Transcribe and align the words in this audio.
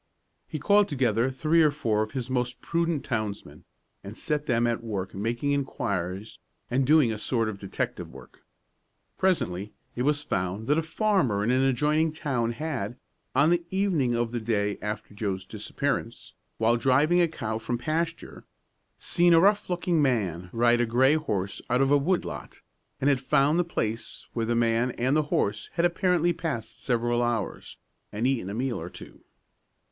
He 0.47 0.57
called 0.57 0.89
together 0.89 1.29
three 1.29 1.61
or 1.61 1.69
four 1.69 2.01
of 2.01 2.13
his 2.13 2.27
most 2.27 2.59
prudent 2.59 3.05
townsmen, 3.05 3.65
and 4.03 4.17
set 4.17 4.47
them 4.47 4.65
at 4.65 4.83
work 4.83 5.13
making 5.13 5.51
inquiries 5.51 6.39
and 6.71 6.87
doing 6.87 7.11
a 7.11 7.19
sort 7.19 7.47
of 7.47 7.59
detective 7.59 8.09
work. 8.11 8.43
Presently 9.19 9.73
it 9.95 10.01
was 10.01 10.23
found 10.23 10.65
that 10.65 10.79
a 10.79 10.81
farmer 10.81 11.43
in 11.43 11.51
an 11.51 11.61
adjoining 11.61 12.11
town 12.11 12.53
had, 12.53 12.97
on 13.35 13.51
the 13.51 13.63
evening 13.69 14.15
of 14.15 14.31
the 14.31 14.39
day 14.39 14.79
after 14.81 15.13
Joe's 15.13 15.45
disappearance, 15.45 16.33
while 16.57 16.77
driving 16.77 17.21
a 17.21 17.27
cow 17.27 17.59
from 17.59 17.77
pasture, 17.77 18.43
seen 18.97 19.35
a 19.35 19.39
rough 19.39 19.69
looking 19.69 20.01
man 20.01 20.49
ride 20.51 20.81
a 20.81 20.87
gray 20.87 21.13
horse 21.13 21.61
out 21.69 21.79
of 21.79 21.91
a 21.91 21.97
wood 21.99 22.25
lot, 22.25 22.61
and 22.99 23.07
had 23.07 23.21
found 23.21 23.59
the 23.59 23.63
place 23.63 24.25
where 24.33 24.47
the 24.47 24.55
man 24.55 24.89
and 24.93 25.15
the 25.15 25.21
horse 25.29 25.69
had 25.73 25.85
apparently 25.85 26.33
passed 26.33 26.83
several 26.83 27.21
hours, 27.21 27.77
and 28.11 28.25
eaten 28.25 28.49
a 28.49 28.55
meal 28.55 28.81
or 28.81 28.89
two. 28.89 29.21